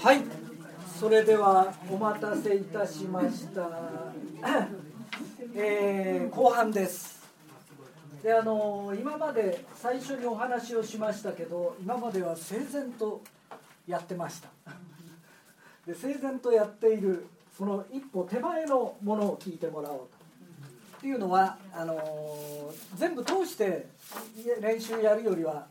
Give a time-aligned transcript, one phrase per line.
[0.00, 0.22] はい。
[0.98, 3.68] それではお待たせいたしました、
[5.54, 7.18] えー後半です。
[8.22, 13.22] であの今まで最初にお話をしましたけど今までは整然と
[13.88, 14.48] やってました。
[15.84, 17.26] で整然とやっている
[17.56, 20.04] その一歩手前のものを聞いてもらおうと。
[20.98, 23.88] っていうのはあの全部通して
[24.60, 25.66] 練習やるよりは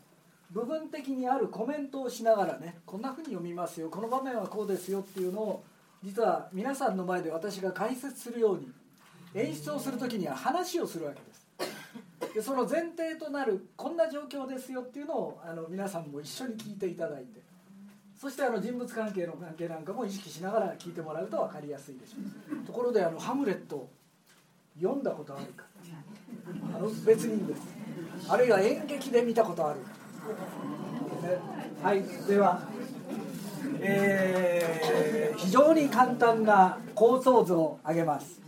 [0.52, 5.64] 部分的にあるコメントをしながらねこんなふうに読みますよこの場面はこうですよっていうのを
[6.04, 8.72] 実は皆さんの前で私が解説するように
[9.36, 12.34] 演出をする時には話をするわけです。
[12.34, 17.42] でその前提となるこんな状況ですよっていうのをあの皆さんも一緒に聞いていただいて
[18.20, 22.66] そしてあの人物関係の関係なんかも意識しながら聞いてもらうと分かりやすいでしょう。
[22.66, 23.90] ところであの「ハムレット」
[24.80, 25.66] 読んだことあるか？
[26.76, 27.62] あの別にです。
[28.30, 29.97] あるいは演劇で見たことあるか？
[31.82, 32.62] はいでは、
[33.80, 38.42] えー非常に簡単な構想図を挙げます。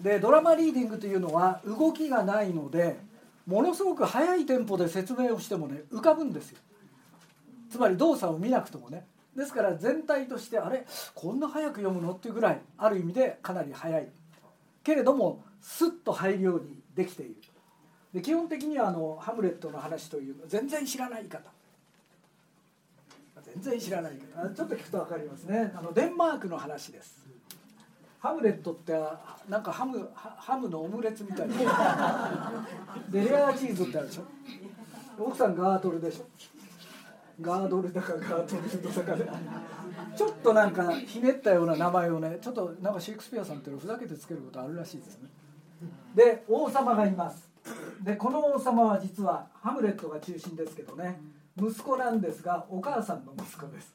[0.00, 2.96] でドラマリーディングというのは動きがないので
[3.46, 6.58] ものすごく速いテンポで説明をしてもね浮かぶんですよ。
[7.70, 9.06] つまり動作を見なくともね。
[9.36, 10.86] ですから全体としてあれ？
[11.14, 12.12] こんな早く読むの？
[12.12, 14.08] っていうぐらいある意味でかなり早い。
[14.82, 17.36] けれどもスッと入るようにできている。
[18.12, 21.50] で基本的にはあのハムレットの話という全然知らない方。
[23.42, 24.48] 全然知らない方。
[24.48, 25.72] ちょっと聞くと分かりますね。
[25.74, 27.24] あのデンマークの話です。
[28.18, 28.92] ハムレットって
[29.48, 32.64] なんかハムハムのオムレツみたいな。
[33.08, 34.22] でレアチーズってあるでしょ。
[35.18, 36.26] 奥さんガートルでしょ。
[37.40, 39.30] ガードルだかガートルだかで。
[40.16, 45.28] ちょっとなんかひねったような名前をねちょっとなんかシェイクスピアさんっていうのふざけてつけることあるらしいですね。
[46.14, 47.49] で王様がいます。
[48.02, 51.20] でこの王様は実はハムレットが中心ですけどね。
[51.56, 53.94] 息子なんですがお母さんの息子です。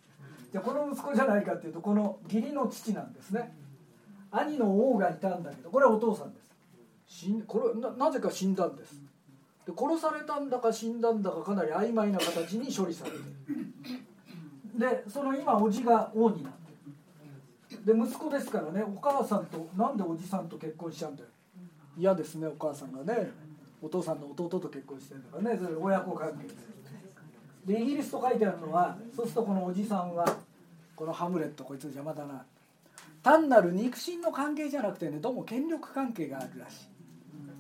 [0.52, 3.56] じゃあこの息子じゃないかっていうとこの義理の父なんですね。
[4.32, 6.52] 兄の王がいたんだけどこれはお父さんです。
[7.08, 8.96] 死んこれななぜか死んだんです。
[9.66, 14.80] で殺されたんだか死んだんだかかなり曖昧な形に処理されている。
[14.80, 17.86] でその今おじが王になってる。
[17.86, 21.30] で息子ですからねお母さんとなんでおじさんと結婚しちゃうんだよ。
[21.98, 23.32] 嫌ですねお母さんがね
[23.82, 26.48] お父さんの弟と結婚してるんだからねそれ親子関係
[27.74, 27.82] で。
[27.82, 30.26] イギリスと書いてあるのはそうするとこのおじさんは
[30.96, 32.46] このハムレットこいつ邪魔だな。
[33.24, 36.88] 単なる肉親の関係じゃなくてねどうも権力関係があるらしい。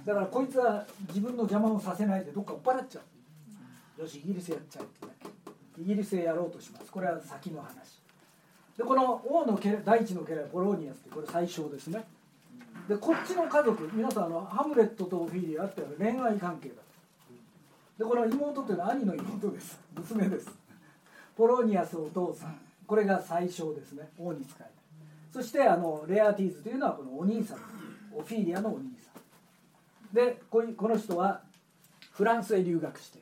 [0.06, 3.02] だからこいつは自分の邪魔をさせないでどっか追っ払っちゃ
[3.98, 4.02] う。
[4.02, 5.14] よしイギリスやっちゃうってね
[5.80, 6.92] イギリスへやろうとします。
[6.92, 8.00] これは先の話。
[8.78, 12.06] でこの王の家第一の家来ポローニアスってこれ最小ですね。
[12.88, 16.76] でこっちの家族皆さんあのハムレットとオフィリアって恋愛関係だ。
[17.98, 19.80] でこの妹というのは兄の妹です。
[19.96, 20.50] 娘です。
[21.36, 22.60] ポロニアスお父さん。
[22.86, 24.10] これが最小ですね。
[24.20, 24.70] 王に仕える
[25.34, 27.58] そしてあのレアティーズというのはこのお兄さん
[28.16, 30.14] オフィリアのお兄さん。
[30.14, 31.42] でこいこの人は
[32.12, 33.20] フランスへ留学して。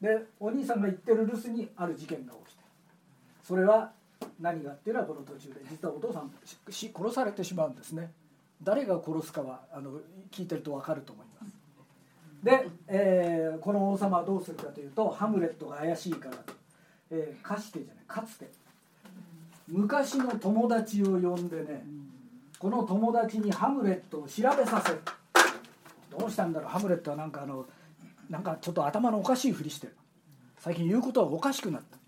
[0.00, 2.62] でお兄さんが行ってる留守にある事件が起きて。
[3.44, 3.92] それは
[4.40, 6.30] 何がっていうのはこの途中で実はお父さん
[6.68, 8.10] 殺されてしまうんですね。
[8.62, 9.92] 誰が殺すかはあの
[10.30, 11.52] 聞いてると分かると思います。
[12.44, 16.54] で、えーこの王様はどうするかというとハムレットが怪しいからと、
[17.10, 18.50] えーかしてじゃないかつて。
[19.68, 21.84] 昔の友達を呼んでね
[22.58, 25.00] この友達にハムレットを調べさせる
[26.10, 27.64] どうしたんだろうハムレットはなんかあの
[28.28, 29.96] なんかちょっと頭のおかしいふりしてる。
[30.58, 31.98] 最近言うことはおかしくなった。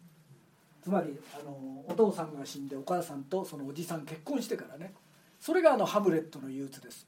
[0.82, 4.92] つまりあのお父さんが死んでお母さんとそのおじさん結婚してからね
[5.42, 7.04] それがあのハムレットの憂鬱です。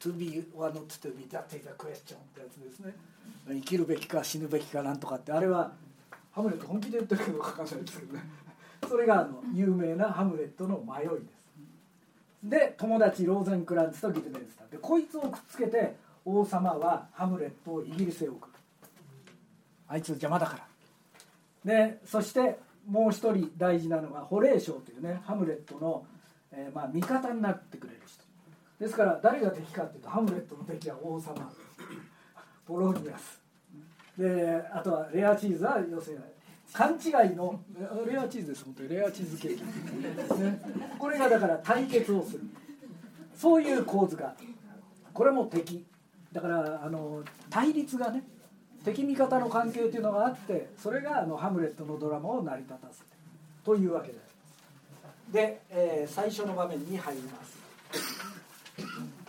[0.00, 2.92] To be or not to be that is a question ってやつですね。
[3.48, 5.70] 生きるべきか死ぬべきかなんとかってあれは
[6.32, 8.24] ハムレット本気で言ってるけど書かないですけどね。
[8.88, 11.46] それがあの有名なハムレットの迷いです。
[12.42, 18.52] で友達ローゼンクランツとギルデンスターでこいつをくっつけて王様はハムレットをイギリスへ送る。
[19.86, 20.56] あいつ邪魔だか
[21.64, 21.72] ら。
[21.72, 26.04] でそしてもう一人大事なのがホレーショーというねハムレットの、
[26.52, 28.24] えーまあ、味方になってくれる人。
[28.78, 31.34] ですから誰が敵かっていうとハムレットの敵は王様。
[32.66, 33.40] ポロニアス。
[34.18, 36.22] であとはレアチーズは要するに
[36.72, 37.60] 勘違いの
[38.06, 38.88] レアチーズです本当に。
[38.90, 39.62] レアチーズケーキ、
[40.42, 40.62] ね、
[40.98, 42.40] これがだから対決をする。
[43.34, 44.34] そういう構図が
[45.12, 45.84] これも敵。
[46.32, 48.22] だからあの対立がね
[48.84, 53.06] 敵味方の関係というのがあってそれがあのハムレットのドラマを成り立たせて。
[53.64, 54.14] というわけで。
[54.14, 54.25] す
[55.32, 57.56] で、えー最初の場面に入ります。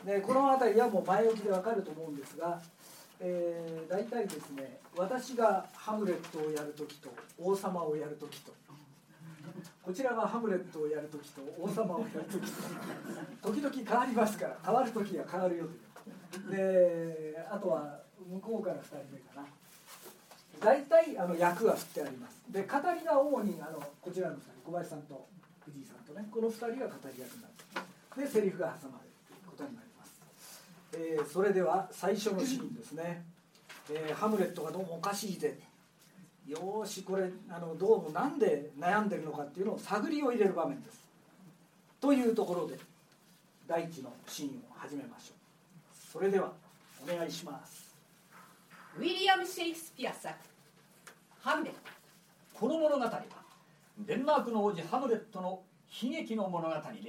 [0.06, 2.62] でこの辺りはもう前置きでわかると思うんですが、
[3.20, 8.54] えー、大体ですね私がハムレットをやる時と王様をやる時と。
[9.84, 13.52] こちらがハムレットをやるときと王様をやるときと。
[13.54, 18.00] 時々変わりますから変わるときは変わるよとであとは
[18.30, 19.48] 向こうから2人目かな。
[20.60, 22.42] 大体あの役は振ってあります。
[22.50, 25.28] で語りが主にあのこちらの2人小林さんと
[25.68, 27.58] 藤井さんとねこの2人が語り役になる
[28.18, 30.22] でセリフが挟まれるということになります、
[30.94, 33.24] えー、それでは最初のシーンですね、
[33.92, 35.60] えー、ハムレットがどうもおかしいぜ。
[36.48, 41.02] よしこれあのどうもなんで悩んでるのかっていうのを探りを入れる場面です。
[42.00, 42.80] というところで
[43.68, 46.12] 第一のシーンを始めましょう。
[46.14, 46.54] それでは
[47.06, 47.94] お願いします。
[48.98, 50.34] ウィリアム・シェイクスピア作
[51.44, 51.80] 「ハムレット」
[52.58, 53.47] この物語は
[54.00, 55.64] デンマークの王子ハムレットの
[56.04, 57.02] 悲劇の物語である。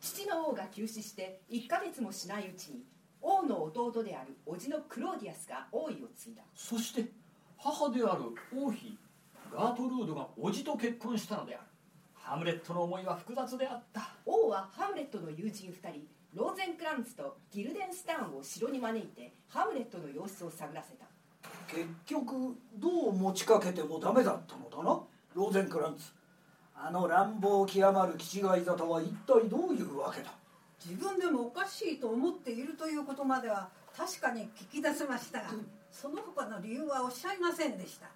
[0.00, 2.82] 父の王が急死して1ヶ月もしないうちに
[3.20, 6.42] 王の弟である叔父のクローディアスが王位を継いだ。
[6.56, 7.12] そして
[7.56, 8.22] 母である
[8.52, 8.98] 王妃
[9.52, 11.64] ガートルードが叔父と結婚したのである。
[12.14, 14.16] ハムレットの思いは複雑であった。
[14.26, 21.06] 王はハムレットの友人2人ローゼンクランツとギルデンスターンを城に招いてハムレットの様子を探らせた。
[21.68, 25.00] 結局どう持ちかけてもダメだったのだな
[25.34, 26.12] ローゼンクランツ
[26.84, 30.32] あの乱暴極まる気違い沙汰は一体どういうわけだ？
[30.84, 35.66] 自分でもおかしいと思っているということまでは確かに聞き出せましたが、うん。
[35.92, 38.08] その他の理由はおっしゃいませんでした。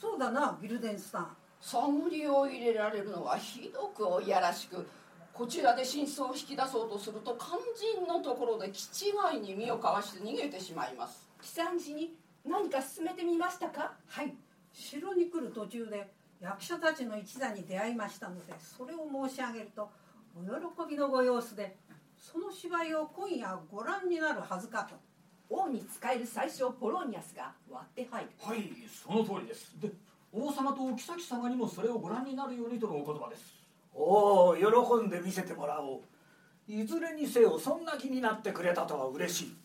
[0.00, 1.36] そうだなギルデンスさん。
[1.60, 4.86] 探りを入れられるのはひどくおいやらしく
[5.32, 11.28] こちらで真相を引き出そうとすると肝心のところで気違いに身をかわして逃げてしまいます。
[11.42, 12.14] 喜山寺に
[12.46, 13.92] 何か進めてみましたか？
[14.08, 14.34] はい。
[14.72, 16.10] 城に来る途中で
[16.40, 19.90] 役者たちの一座に出会いましたのでそれを申し上げると
[20.36, 21.76] お喜びのご様子で
[22.18, 24.94] その芝居を今夜ご覧になるはずかと。
[25.48, 28.30] 王に仕える最初ポロニアスが割って入る。
[28.40, 29.78] はいその通りです。
[29.80, 29.90] で
[30.32, 33.54] 王様とお妃様にもそれをご覧になるようにとのお言葉です。
[33.94, 36.00] おお喜んで見せてもらおう。
[36.68, 39.56] いずれにせよそんな気になってくれたとは嬉しい。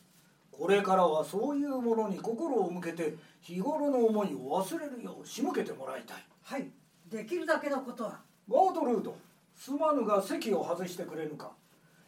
[0.51, 6.69] これからはそういうものに心を向けて日頃の思いを忘れるよう仕向けてもらいたいはい。
[7.09, 8.19] できるだけのことは。
[8.49, 9.15] ガートルード
[9.55, 11.51] すまぬが席を外してくれぬか。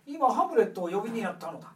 [0.06, 1.72] 今ハムレットを呼びにやったのだ。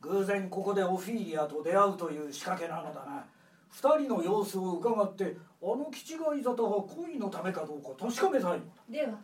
[0.00, 3.24] 偶然ここでオフィーリアと出会うという仕掛けなのだな。
[3.70, 8.82] 二人の様子を伺ってあの気違い沙汰が恋のためかどうか確かめたいのだ。
[8.88, 9.18] では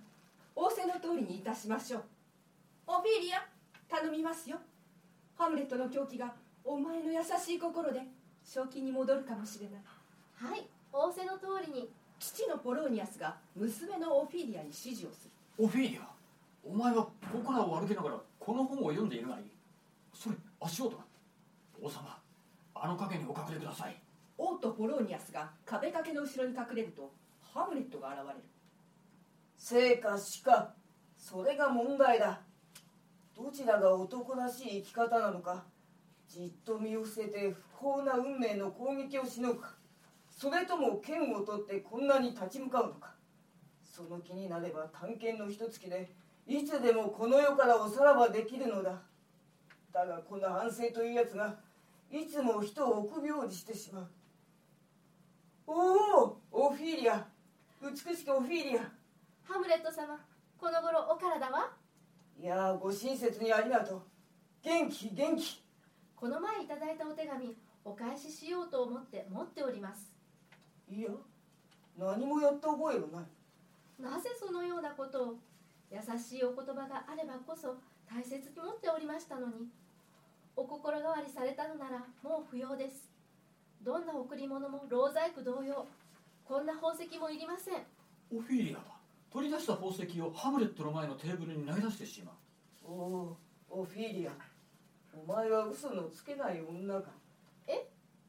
[0.55, 2.02] 仰せの通りにいたしましょう。
[2.87, 3.44] オフィーリア
[3.88, 4.58] 頼みますよ。
[5.37, 6.32] ハムレットの狂気が
[6.64, 8.00] お前の優しい心で
[8.44, 9.81] 正気に戻るかもしれない。
[10.34, 10.69] はい。
[10.93, 15.31] 仰せの通りに父のポローニアスが娘のオフィーリアに指示をする。
[15.59, 16.09] オフィーリア？
[16.65, 17.11] お前はこ
[17.45, 19.45] こらを歩きながらこの本を読んでいるがいい
[20.13, 21.05] それ足音だ。
[21.81, 22.19] 王様
[22.75, 23.97] あの影にお隠れください。
[24.39, 28.41] 王とポローニアスが壁掛けの後ろに隠れるとハムレットが現れる。
[29.59, 30.75] 生か死か
[31.17, 32.41] それが問題だ。
[33.37, 35.65] どちらが男らしい生き方なのか
[36.29, 39.75] じっと身を伏せて不幸な運命の攻撃をしのぐか
[40.37, 43.15] それとも剣を取ってこんなに立ち向かうのか。
[43.83, 46.12] その気になれば探検の一月で
[46.47, 49.00] いつでもこの世からおさらばできるのだ。
[49.94, 51.56] だがこの反省というやつが
[52.11, 54.09] いつも人を臆病にしてしまう。
[55.67, 57.27] おおオフィーリア。
[57.82, 58.82] 美しきオフィーリア。
[59.43, 60.19] ハムレット様
[60.61, 61.70] この頃お体は？
[62.39, 64.03] いやご親切にありがとう。
[64.63, 65.65] 元気元気。
[66.15, 70.16] この前いただいたお手紙お返ししようと思って持っております
[70.88, 71.08] いや
[71.98, 73.24] 何もやった覚えはない。
[74.02, 75.34] なぜそのようなことを
[75.90, 77.76] 優しいお言葉があればこそ
[78.08, 79.69] 大切に持っておりましたのに
[80.55, 83.08] お心変わりされたのならもう不要です。
[83.82, 85.86] どんな贈り物も老細工同様
[86.44, 87.82] こんな宝石もいりません。
[88.31, 88.96] オフィリアは
[89.32, 92.90] 取り出した宝石をハムレットの前のテーブルに投げ出してしまう。
[92.90, 93.36] おお
[93.81, 94.32] オフィリア。
[95.14, 97.10] お前は嘘のつけない女か。
[97.66, 97.86] え？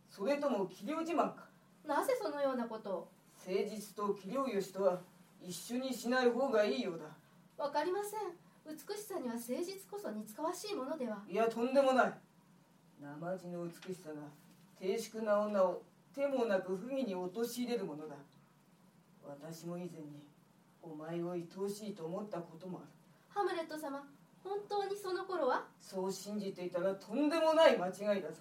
[0.10, 1.47] それとも器量自慢か
[1.88, 3.08] なぜそのようなことを？
[3.48, 5.00] 誠実と器量よしとは
[5.42, 7.06] 一緒にしない方がいいようだ。
[7.64, 8.20] わかりません。
[8.68, 11.24] 美しさには誠実こそ似つかわしいものでは。
[11.30, 12.14] いやとんでもない。
[13.02, 14.16] 生地の美しさが
[14.80, 15.82] 低粛な女を
[16.14, 18.16] 手もなく不義に陥れるものだ。
[19.24, 20.24] 私も以前に
[20.82, 22.88] お前を愛おしいと思ったこともある。
[23.30, 24.04] ハムレット様
[24.44, 25.64] 本当にその頃は？
[25.80, 28.36] そう信じていたらとんでもない間違いだぞ。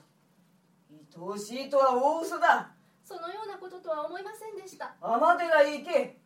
[0.90, 2.70] 愛おしいとは大嘘だ
[3.06, 4.96] そのようなこととは思いませんでした。
[5.00, 6.18] 天寺へ行け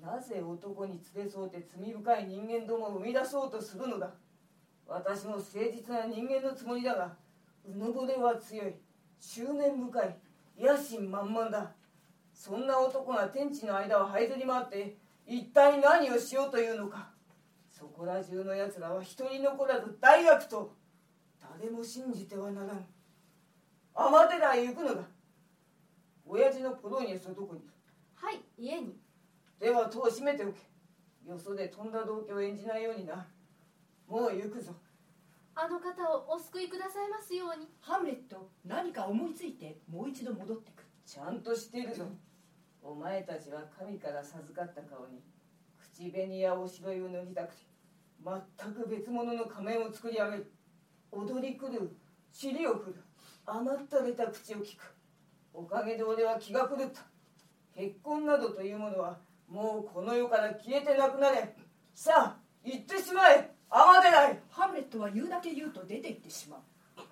[0.00, 4.08] なぜ男に連れ添うて罪深い人間どもを生み出そうとするのだ。
[4.86, 7.16] 私も誠実な人間のつもりだが
[7.64, 8.74] うぬぼれは強い。
[9.18, 10.16] 執念深い。
[10.56, 11.72] 野心満々だ。
[12.32, 17.10] そんな男が天地の間を這いずり回って一体何をしようというのか。
[17.68, 20.72] そこら中のやつらは一人残らず大悪と。
[21.58, 22.86] 誰も信じてはならん。
[23.92, 25.02] 天寺へ行くのだ。
[26.32, 27.60] 親父のポローニャスはどこに？
[28.14, 28.94] はい家に。
[29.58, 30.60] では戸を閉めておけ。
[31.26, 33.26] よそでとんだ動機を演じないようにな。
[34.06, 34.72] もう行くぞ。
[35.56, 37.66] あの方をお救いくださいますように。
[37.80, 40.82] ハムレット何か思いついてもう一度戻ってく。
[40.82, 42.04] るちゃんとしているぞ。
[42.80, 45.20] お前たちは神から授かった顔に
[45.92, 47.62] 口紅やおしろいを塗りたくて
[48.24, 50.52] 全く別物の仮面を作り上げる。
[51.10, 51.90] 踊り狂う。
[52.32, 53.02] 尻を振る。
[53.44, 54.94] 甘ったれた口を聞く
[55.52, 57.02] おかげで俺は気が狂った。
[57.74, 61.54] 結婚などというものはもうこの世から消えてなくなれ。
[61.94, 63.50] さあ行ってしまえ。
[63.70, 66.60] 天寺へハムレットは言うだけ言うと出て行ってしまう。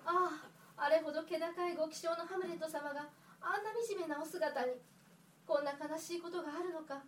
[0.05, 0.29] あ
[0.77, 3.07] ああれほど気高いご気性のハムレット様が
[3.41, 4.73] あんな惨めなお姿に
[5.45, 7.03] こんな悲しいことがあるのか。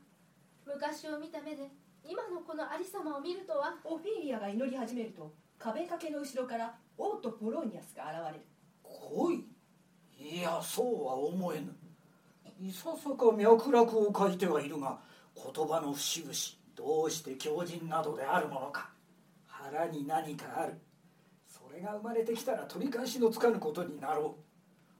[0.65, 1.69] 昔を見た目で
[2.05, 3.75] 今のこのありさまを見るとは。
[3.83, 8.45] オフィリアが祈り始めると壁掛けの後ろから王とポローニャスが現れる。
[8.83, 9.45] 来い
[10.21, 11.73] いやそうは思えぬ。
[12.61, 14.99] いささか脈絡を書いてはいるが
[15.35, 16.33] 言葉の節々
[16.75, 18.91] どうして強靭などであるものか。
[19.47, 20.73] 腹に何かある。
[21.47, 24.35] それが生まれてきたら取り返しのつかぬことになろ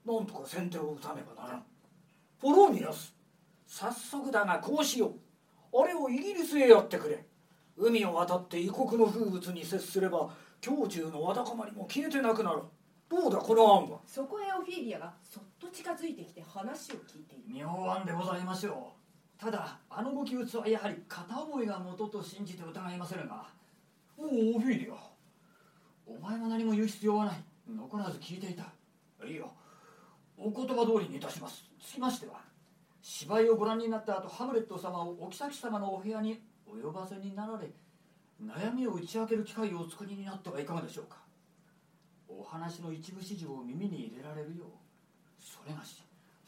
[0.04, 0.12] う。
[0.12, 1.64] なんとか先手を打たねばならん。
[2.40, 3.14] ポローニアス
[3.68, 5.14] 早速だがこうしよ
[5.72, 5.82] う。
[5.82, 7.24] あれをイギリスへやってくれ。
[7.76, 10.30] 海を渡って異国の風物に接すれば
[10.66, 12.62] 胸中のわだかまりも消えてなくなる
[13.12, 13.98] どうだこの案は。
[14.06, 17.54] そこへオフィリアがそっと近づいてきて話を聞いている。
[17.54, 18.94] 妙案でございましょ
[19.38, 23.46] うただあのご記述はやはり片覚えが元と信じて疑いませんが。
[24.16, 24.94] おおオフィリア。
[26.06, 27.44] お前は何も言う必要はない。
[27.68, 28.64] 残らず聞いていた。
[29.26, 29.52] いいよ。
[30.38, 31.64] お言葉通りにいたします。
[31.78, 32.40] つきましては
[33.02, 37.68] 芝居をご覧になった後ハムレット様をお妃様のお部屋にお呼ばせになられ
[38.40, 41.21] 悩みを打ち明ける機会をお作りになってはいかがでしょうか
[42.38, 44.68] お話の一部始終を耳に入れられるよう
[45.38, 46.02] それがし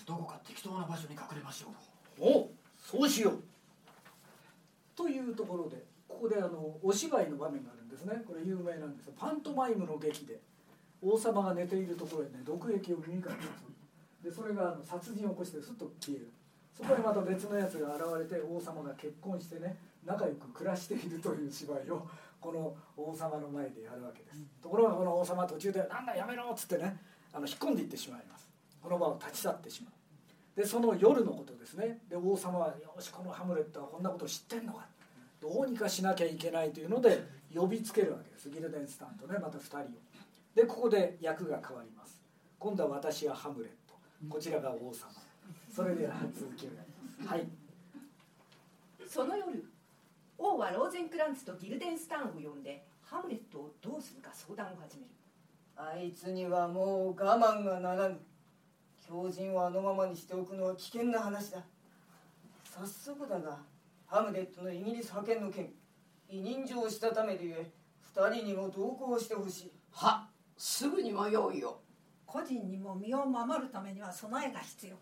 [0.07, 1.69] どこか適当な場所に隠れましょ
[2.21, 2.23] う。
[2.23, 3.43] おそうしよう。
[4.95, 8.23] というところでここであのお芝居の場面があるんですね。
[8.27, 9.07] これ有名なんです。
[9.07, 10.41] よパントマイムの劇で
[11.03, 13.49] 王様が寝ているところへね毒液を耳から出す。
[14.23, 16.29] でそれがあの殺人を起こしてすっと消える。
[16.77, 22.07] そこへまた別のやつが現れて王様が結婚してね仲良く暮らしているという芝居を
[22.45, 24.39] この王様の前でやるわけです。
[24.63, 27.01] ところがこの王様途中で「なんだやめろ」っつってね
[27.33, 28.51] あの引っ込んでいってしまいます。
[28.83, 30.61] この場を立ち去ってしまう。
[30.61, 32.03] でその夜のことですね。
[32.07, 34.87] で王様は「よしこのハムレットはこんなこと知ってんのか」
[35.41, 37.25] どうにかしなきゃいけないというので
[37.55, 38.51] 呼びつけるわけです。
[38.51, 39.85] ギルデンスタンとねまた2人を。
[40.55, 42.21] でここで役が変わります。
[42.59, 43.95] 今度は私はハムレット。
[44.29, 45.11] こちらが王様。
[45.75, 47.29] それでは続きをやります。
[47.29, 47.49] はい。
[49.09, 49.65] その夜
[50.45, 55.11] 王はローゼンクランツとギルデンスタンを呼んでハムレットをどうするか相談を始める。
[55.77, 58.19] あいつにはもう我慢がならぬ
[59.09, 61.65] 狂人をあのままにしておくのは危険な話だ。
[62.65, 63.59] 早速だが
[64.07, 65.73] ハムレットのイギリス派遣の件
[66.29, 67.71] 委任状をしたためでゆえ
[68.03, 69.73] 二人にも同行してほしい。
[69.93, 71.81] はすぐにも用意を
[72.27, 74.97] 個人にも身を守るためには備えが必要。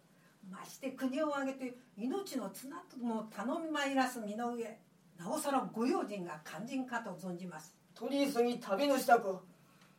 [0.49, 4.79] まして国を挙げて命の綱とも頼みまいらす身の上
[5.19, 7.77] なおさらご用心が肝心かと存じます。
[7.95, 9.31] 取り急ぎ旅の支度。
[9.31, 9.43] を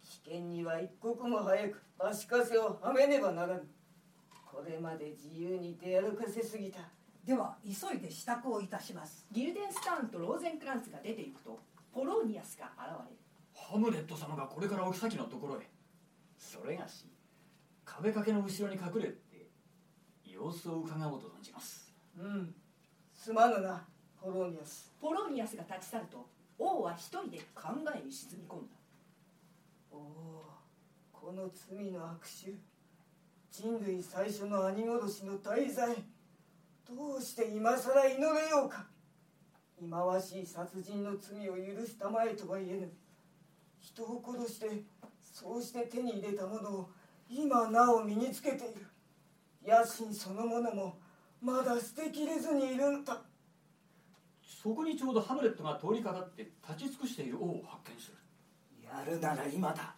[0.03, 3.63] 危険には一刻も早く足かせをはめねばならぬ。
[4.51, 6.79] これまで自由に出歩かせすぎた。
[7.25, 9.25] では急いで支度をいたします。
[9.31, 11.57] ギルデンスタンとローゼンクランツが出ていくと
[11.93, 13.17] ポローニアスが現れる。
[13.55, 15.69] ハムレット様がこれからお妃のところへ。
[16.37, 17.05] それがし
[17.85, 19.49] 壁掛けの後ろに隠れて
[20.25, 21.93] 様子を伺おうと存じます。
[22.19, 22.53] うん。
[23.13, 23.87] すまぬな
[24.23, 24.89] ポロニアス。
[25.01, 26.25] ポローニアスが立ち去ると
[26.57, 28.75] 王は一人で考えに沈み込んだ。
[29.91, 30.45] おお
[31.11, 32.55] この罪の悪臭
[33.51, 35.97] 人類最初の兄殺しの大罪。
[36.87, 38.85] どうして今さら祈れようか。
[39.77, 42.93] 忌まわしい殺人の罪を許したまえとは言えぬ。
[43.81, 44.83] 人を殺して
[45.21, 46.89] そうして手に入れたものを
[47.29, 48.85] 今なお身につけている。
[49.67, 50.97] 野心そのものも
[51.41, 53.21] まだ捨てきれずにいるんだ
[54.63, 58.17] そこにちょうどハムレットが通りかかって立ち尽くしている王を発見する。
[58.81, 59.93] やるなら今だ。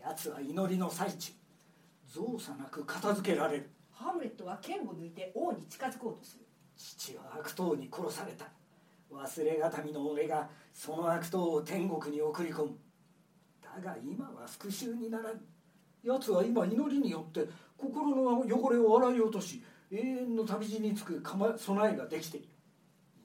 [0.00, 1.30] 奴は祈りの最中
[2.04, 3.70] 造作なく片付けられる。
[3.92, 6.44] ハムレットは剣を抜いて王に近づこうとする。
[6.76, 8.46] 父は悪党に殺された。
[9.12, 12.76] 忘れがたみの俺がその悪党を天国に送り込む。
[13.62, 15.40] だが今は復讐にならぬ。
[16.02, 21.22] 奴は今祈りによって心の汚れを洗い落とし永遠の旅路につく
[21.56, 22.48] 備えができている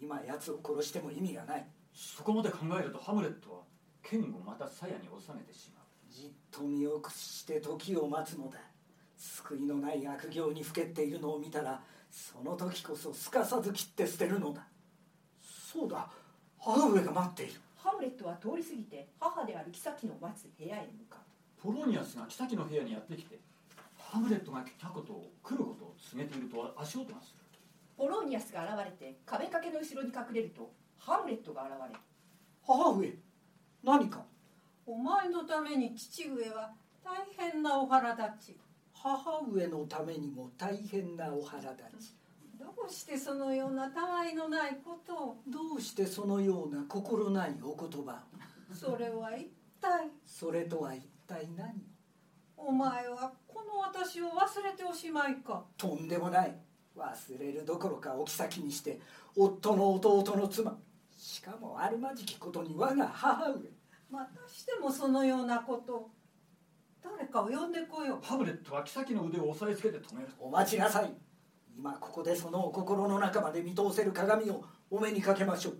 [0.03, 1.65] 今奴を殺しても意味がない。
[1.93, 3.59] そこまで考えるとハムレットは
[4.01, 5.85] 剣をまた鞘に収めてしまう。
[6.11, 8.59] じっと身を屈して時を待つのだ。
[9.15, 11.81] 救いのない悪行にふけっているのを見たら
[12.11, 14.67] その時こそすかさず切って捨てるのだ。
[15.41, 16.09] そうだ。
[16.59, 17.53] 母上が待っている。
[17.77, 21.61] ハムレットは通り過ぎて母である妃の待つ部屋へ向かう。
[21.61, 23.39] ポロニアスが妃の部屋にやってきて
[23.97, 27.42] ハムレットが来たことを来ることを告げていると足音がする
[27.97, 31.99] ポロニアスが現れて壁掛けの後ろに隠れるとハムレットが現れ
[32.65, 33.13] 母上
[33.83, 34.23] 何か？
[34.85, 36.71] お前のために父上は
[37.03, 38.57] 大変なお腹立ち。
[38.93, 42.15] 母上のためにも大変なお腹立ち。
[42.57, 45.37] どうしてそのようなたわいのないことを？
[45.47, 48.13] どうしてそのような心ないお言葉？
[48.13, 49.49] をそれは一
[49.81, 50.07] 体？
[50.25, 51.73] それとは一体何？
[52.55, 55.65] お前はこの私を忘れておしまいか？
[55.77, 56.55] とんでもない
[56.97, 58.99] 忘れるどころか置き先にして
[59.35, 60.77] 夫の弟の妻。
[61.17, 63.55] しかもあるまじきことに我が母上。
[64.11, 65.95] またしてもそのようなこと。
[65.95, 66.09] を
[67.03, 68.25] 誰かを呼んでこよう。
[68.25, 70.29] ハムレットは妃の腕を押さえつけて止める。
[70.39, 71.11] お待ちなさい。
[71.75, 75.77] 今ここでそのお心の中まで見通せる鏡をお目にかけましょう。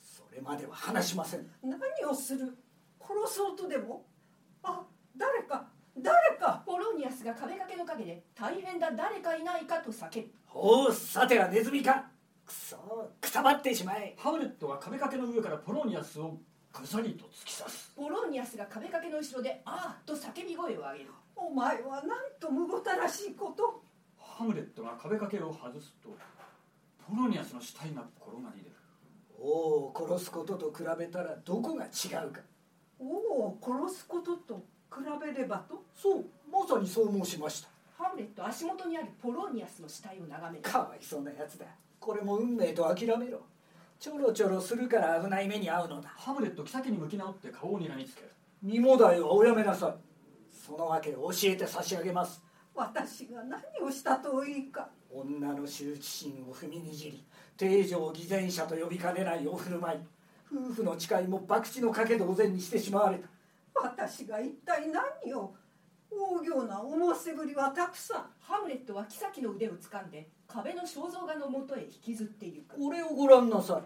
[0.00, 1.46] それまでは話しません。
[1.62, 1.78] 何
[2.10, 2.56] をする？
[3.00, 4.06] 殺そうとでも？
[4.62, 4.82] あ
[5.16, 5.66] 誰か
[5.98, 6.62] 誰か。
[6.66, 12.06] ポロニアスが壁掛けの陰で大変だ誰かいないかと叫ぶおおさてはネズミか。
[12.46, 12.76] くそ
[13.20, 14.14] くたばってしまえ。
[14.16, 16.38] ハムレットは壁掛けの上からポロニアスを
[16.72, 17.92] ぐさりと突き刺す。
[17.96, 21.10] ポロニアスが壁掛けの後ろで「ああ」と叫び声を上げる。
[21.34, 23.82] お前はなんとむごたらしいこと。
[24.16, 26.10] ハムレットが壁掛けを外すと
[27.08, 28.76] ポロニアスの死体が転がり出る。
[29.40, 31.88] おお殺すことと比べたらどこが違
[32.24, 32.40] うか。
[33.00, 35.82] 王を殺すことと比べればと。
[35.92, 40.62] そうまさにそう申しましたハムレット足元にあるポロニアスの死体を眺める。
[40.62, 41.66] かわいそうなやつだ。
[42.00, 43.40] これも運命と諦めろ。
[44.00, 46.08] ちょろちょろするから危ない目に遭うのだ。
[46.08, 48.30] ハムレット妃に向き直って顔を睨みつける。
[48.62, 49.94] 身もだいはおやめなさい。
[50.52, 52.42] その訳を教えて差し上げます。
[52.74, 54.88] 私が何をしたといいか。
[55.12, 57.24] 女の羞恥心を踏みにじり
[57.56, 59.98] 定常偽善者と呼びかねないお振る舞い。
[60.52, 63.28] 夫婦の誓いも博打の賭け同然にしてしまわれた。
[63.80, 65.54] 私が一体何を
[66.18, 72.78] 大行な思せぶりはたくさんハムレットは妃の腕を掴んで壁の肖像画のもとへ引きずっていく。
[72.78, 73.82] これをご覧なさい。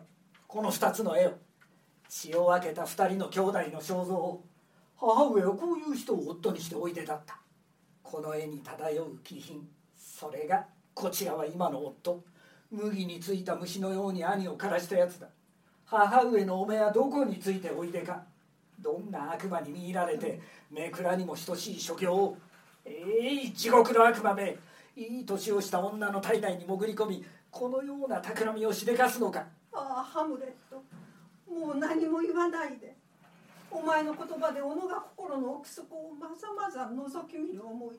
[0.46, 1.32] この二つの絵を
[2.08, 4.44] 血を分けた二人の兄弟の肖像を。
[4.96, 7.38] 母上はこういう人を夫にしておいでだった。
[8.02, 9.68] この絵に漂う気品。
[9.96, 12.24] それがこちらは今の夫。
[12.70, 15.28] 麦についた虫のように兄を枯らしたやつだ。
[15.84, 18.22] 母上のお目はどこについておいでか。
[18.78, 22.36] どんな悪魔に見入られて目くらにも等しい所業を
[22.84, 24.56] えい地獄の悪魔め
[24.96, 29.46] いい年をした女の体内に潜り込みこのような企みをしでかすのか。
[29.72, 30.82] ああハムレット。
[31.50, 32.96] もう何も言わないで。
[33.70, 37.96] お前の言葉で己が心の奥底をまざまざ覗き見る思い。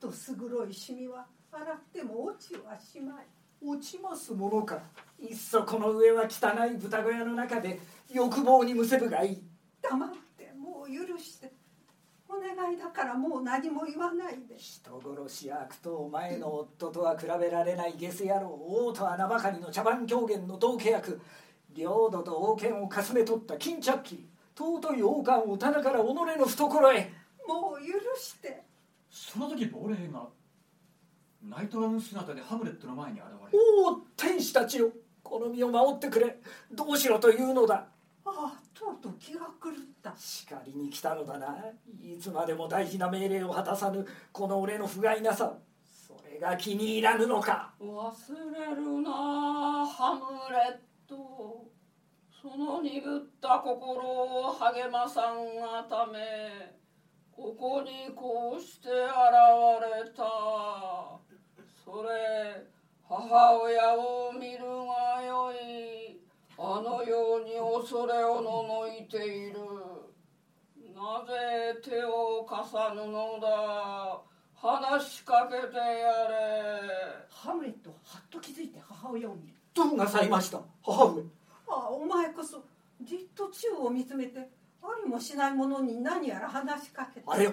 [0.00, 3.26] どす黒いシミは洗っても落ちはしまい。
[3.64, 4.80] 落ちますものか。
[5.18, 7.80] いっそこの上は汚い豚小屋の中で
[8.12, 9.42] 欲望にむせぶがいい
[9.90, 11.52] 黙ってもう許して
[12.28, 14.56] お願いだからもう何も言わないで。
[14.56, 21.20] 人殺しや悪党前の夫とは比べられないゲス野郎王とは名ばかりの茶番狂言の同契約
[21.74, 27.12] 領土と王権をかすめ取った金着記尊い王冠を棚から己の懐へ。
[27.46, 28.62] もう許して。
[29.10, 30.28] その時亡霊が
[31.42, 33.64] ナイトガウン姿でハムレットの前に現れる。
[33.84, 34.90] おお天使たちよ
[35.22, 36.38] この身を守ってくれ。
[36.72, 37.86] どうしろというのだ。
[38.24, 40.14] ああとうとう気が狂った。
[40.16, 41.56] 叱りに来たのだな。
[42.02, 45.56] いつまでも大事な命令を果たさぬこの俺の不甲斐なさ。
[45.82, 47.72] それが気に入らぬのか。
[47.80, 48.12] 忘
[48.52, 50.20] れるなハム
[50.52, 51.64] レット。
[52.42, 56.18] その鈍った心を励まさんがため
[57.32, 58.92] ここにこうして現
[60.04, 60.24] れた。
[61.82, 62.66] それ
[63.08, 66.13] 母親を見るがよい
[66.56, 69.58] あのように恐れおののいている。
[70.94, 74.20] なぜ手を貸さぬのだ。
[74.54, 75.82] 話しかけてや
[76.28, 77.26] れ。
[77.28, 79.54] ハムレットはっと気づいて母親を見る。
[79.74, 80.62] どうなさいました？
[80.82, 81.24] 母上。
[81.68, 82.64] ああお前こそ
[83.02, 84.38] じっと宙を見つめて
[84.82, 87.26] ありもしないものに何やら話しかけて。
[87.26, 87.52] あれを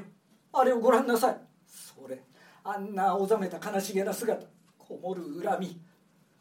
[0.54, 1.38] あれをご覧なさい。
[1.66, 2.22] それ。
[2.64, 4.46] あんな青ざめた悲しげな姿。
[4.78, 5.82] こもる恨み。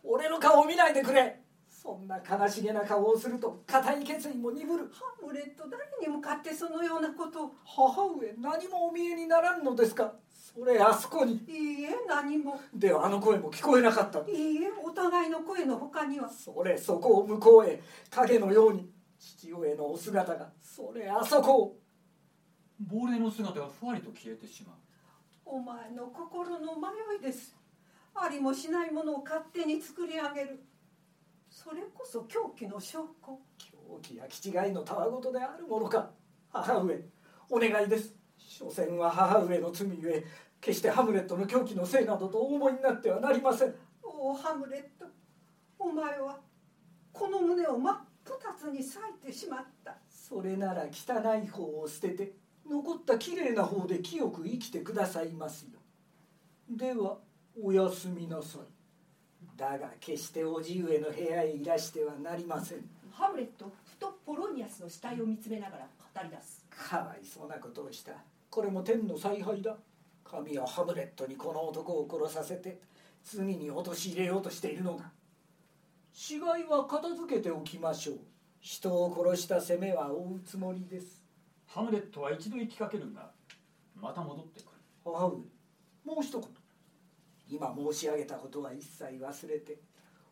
[0.04, 1.39] 俺の顔を見ないでくれ
[1.82, 4.90] そんな悲しげな顔をすると固い決意も鈍る。
[4.92, 7.54] ハムレット誰に向かってそのようなことを。
[7.64, 10.12] 母上何もお見えにならんのですか？
[10.30, 11.42] それあそこに。
[11.48, 12.60] いいえ何も。
[12.74, 16.28] ではあの声も聞こえなかったいいえお互いの声の他には。
[16.28, 20.50] それそこを向こうへ影のように父上のお姿が。
[20.60, 21.76] それあそこを。
[22.78, 24.76] 亡霊の姿がふわりと消えてしまう。
[25.46, 26.88] お前の心の迷
[27.18, 27.56] いです。
[28.14, 30.62] ありもしないものを勝手に作り上げる
[31.50, 36.10] それこそ狂気の証拠狂気や気違いのたわごとであるものか。
[36.48, 37.04] 母上
[37.50, 38.14] お願いです。
[38.38, 40.24] 所詮は母上の罪ゆえ
[40.60, 43.74] 決してハムレットの狂気のせいなどとお思いになってはなりません。
[44.02, 45.06] おおハムレット
[45.78, 46.38] お前は
[47.12, 49.96] この胸を真っ二つに裂いてしまった。
[50.08, 52.32] それなら汚い方を捨てて
[52.68, 55.80] 残ったきれいな方で清く生きてくださいますよ。
[56.70, 57.18] では
[57.60, 58.79] おやすみなさい
[59.60, 62.78] だが決して叔父上の部屋へいらしてはなりません。
[63.12, 66.64] ハムレットふとポロニアスの死体を見つめながら語り出す。
[66.70, 68.12] かわいそうなことをした。
[68.48, 69.76] これも天の采配だ。
[70.24, 72.80] 神はハムレットにこの男を殺させて
[73.22, 75.10] 罪に陥れようとしているのだ
[76.14, 78.18] 死骸は片付けておきましょう。
[78.60, 81.22] 人を殺した責めは負うつもりです。
[81.66, 83.30] ハムレットは一度行きかけるが
[83.94, 84.68] また戻ってくる。
[85.04, 85.44] 母上
[86.06, 86.48] もう一言
[87.50, 89.78] 今申し上げたことは一切忘れて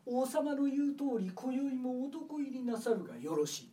[0.05, 3.71] 王様の言う通り今宵も男入りなさるがよろしい。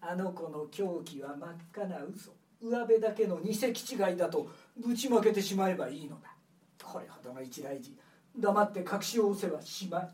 [0.00, 2.32] あの子の狂気は真っ赤な嘘。
[2.62, 6.34] 上辺だけの偽気違いだとぶちまけてしまえばいいのだ。
[6.82, 7.96] これほどの一大事。
[8.38, 10.08] 黙って隠しを押せばしまい。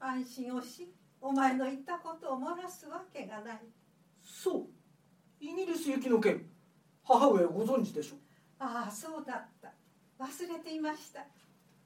[0.00, 3.58] 安心をしお前の言ったことを漏らすわけがない。
[4.22, 4.66] そう。
[5.40, 6.46] イギリス行きの件
[7.04, 8.16] 母上ご存知でしょ
[8.58, 9.48] ああそうだ
[10.18, 11.24] 忘れていました。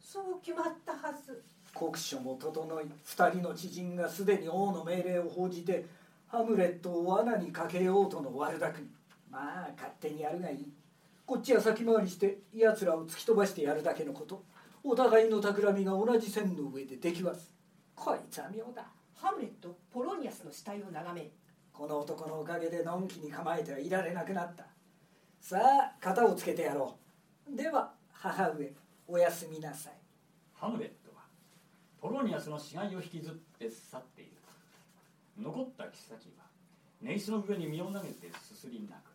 [0.00, 1.42] そう決まったはず。
[1.74, 5.84] 国書も整い二人の知人がすでに王の命令を報じて
[6.28, 8.88] ハムレットを罠にかけようとの悪巧み。
[9.30, 10.72] まあ勝手にやるがいい。
[11.26, 14.42] こっちは先回りして奴らを突き飛ばしてやるだけのこと。
[14.82, 17.54] お互いの企みが同じ線の上でできます。
[17.94, 18.86] こいつは妙だ。
[19.14, 21.30] ハムレットポロニアスの死体を眺め
[21.72, 24.64] この男のおかげでのんきに構えてはいられなくなった。
[25.40, 26.96] さあ型をつけてやろ
[27.50, 27.56] う。
[27.56, 27.92] では
[28.22, 28.72] 母上
[29.08, 29.94] おやすみなさい。
[30.54, 31.22] ハムレットは
[32.00, 34.30] ポロニアスの死骸を引きずって去っている。
[35.42, 35.90] 残った妃
[36.38, 36.44] は
[37.00, 39.11] ネイスの上に身を投げてすすり泣く。